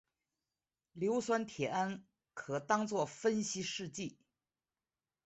[0.93, 2.01] 硫酸铁铵
[2.33, 4.17] 可当作分析试剂。